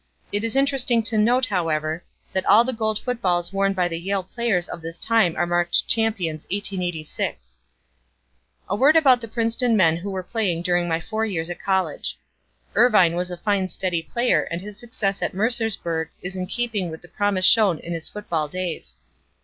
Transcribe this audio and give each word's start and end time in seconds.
It 0.31 0.43
is 0.43 0.55
interesting 0.55 1.03
to 1.03 1.17
note, 1.19 1.45
however, 1.45 2.03
that 2.33 2.43
all 2.47 2.63
the 2.63 2.73
gold 2.73 2.97
footballs 2.97 3.53
worn 3.53 3.73
by 3.73 3.87
the 3.87 3.99
Yale 3.99 4.23
players 4.23 4.67
of 4.67 4.81
this 4.81 4.97
game 4.97 5.35
are 5.35 5.45
marked 5.45 5.87
'Champions, 5.87 6.45
1886.' 6.49 7.55
"A 8.67 8.75
word 8.75 8.95
about 8.95 9.21
the 9.21 9.27
Princeton 9.27 9.77
men 9.77 9.97
who 9.97 10.09
were 10.09 10.23
playing 10.23 10.63
during 10.63 10.87
my 10.87 10.99
four 10.99 11.23
years 11.23 11.51
at 11.51 11.61
college. 11.61 12.17
"Irvine 12.73 13.15
was 13.15 13.29
a 13.29 13.37
fine 13.37 13.69
steady 13.69 14.01
player 14.01 14.47
and 14.49 14.59
his 14.59 14.75
success 14.79 15.21
at 15.21 15.33
Mercersburg 15.35 16.07
is 16.23 16.35
in 16.35 16.47
keeping 16.47 16.89
with 16.89 17.03
the 17.03 17.07
promise 17.07 17.45
shown 17.45 17.77
in 17.77 17.93
his 17.93 18.09
football 18.09 18.47
days. 18.47 18.97